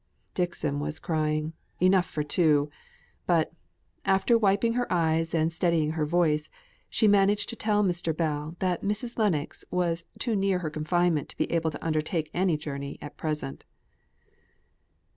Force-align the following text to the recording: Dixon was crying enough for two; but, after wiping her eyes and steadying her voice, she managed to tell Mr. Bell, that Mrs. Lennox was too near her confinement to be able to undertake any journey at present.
Dixon 0.33 0.79
was 0.79 0.97
crying 0.97 1.53
enough 1.79 2.07
for 2.07 2.23
two; 2.23 2.71
but, 3.27 3.53
after 4.03 4.35
wiping 4.35 4.73
her 4.73 4.91
eyes 4.91 5.31
and 5.35 5.53
steadying 5.53 5.91
her 5.91 6.07
voice, 6.07 6.49
she 6.89 7.07
managed 7.07 7.49
to 7.49 7.55
tell 7.55 7.83
Mr. 7.83 8.17
Bell, 8.17 8.55
that 8.57 8.81
Mrs. 8.81 9.19
Lennox 9.19 9.63
was 9.69 10.05
too 10.17 10.35
near 10.35 10.57
her 10.57 10.71
confinement 10.71 11.29
to 11.29 11.37
be 11.37 11.51
able 11.51 11.69
to 11.69 11.85
undertake 11.85 12.31
any 12.33 12.57
journey 12.57 12.97
at 12.99 13.15
present. 13.15 13.63